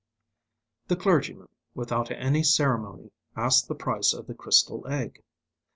The 0.87 0.95
clergyman, 0.95 1.49
without 1.75 2.09
any 2.09 2.41
ceremony, 2.41 3.11
asked 3.35 3.67
the 3.67 3.75
price 3.75 4.13
of 4.15 4.25
the 4.25 4.33
crystal 4.33 4.87
egg. 4.87 5.21